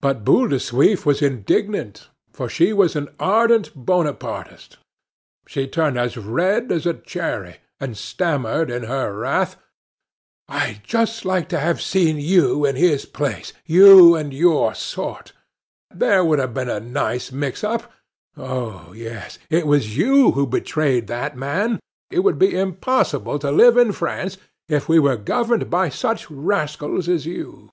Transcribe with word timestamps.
But 0.00 0.24
Boule 0.24 0.48
de 0.48 0.56
Suif 0.58 1.06
was 1.06 1.22
indignant, 1.22 2.08
for 2.32 2.48
she 2.48 2.72
was 2.72 2.96
an 2.96 3.08
ardent 3.20 3.70
Bonapartist. 3.76 4.78
She 5.46 5.68
turned 5.68 5.96
as 5.96 6.16
red 6.16 6.72
as 6.72 6.86
a 6.86 6.94
cherry, 6.94 7.58
and 7.78 7.96
stammered 7.96 8.68
in 8.68 8.82
her 8.82 9.16
wrath: 9.16 9.54
"I'd 10.48 10.82
just 10.82 11.24
like 11.24 11.48
to 11.50 11.58
have 11.60 11.80
seen 11.80 12.16
you 12.18 12.64
in 12.66 12.74
his 12.74 13.04
place 13.06 13.52
you 13.64 14.16
and 14.16 14.34
your 14.34 14.74
sort! 14.74 15.34
There 15.88 16.24
would 16.24 16.40
have 16.40 16.52
been 16.52 16.68
a 16.68 16.80
nice 16.80 17.30
mix 17.30 17.62
up. 17.62 17.92
Oh, 18.36 18.92
yes! 18.92 19.38
It 19.50 19.68
was 19.68 19.96
you 19.96 20.32
who 20.32 20.48
betrayed 20.48 21.06
that 21.06 21.36
man. 21.36 21.78
It 22.10 22.24
would 22.24 22.40
be 22.40 22.58
impossible 22.58 23.38
to 23.38 23.52
live 23.52 23.76
in 23.76 23.92
France 23.92 24.36
if 24.68 24.88
we 24.88 24.98
were 24.98 25.16
governed 25.16 25.70
by 25.70 25.90
such 25.90 26.28
rascals 26.28 27.08
as 27.08 27.24
you!" 27.24 27.70